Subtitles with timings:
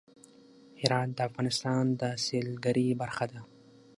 [0.79, 3.39] هرات د افغانستان د سیلګرۍ برخه ده.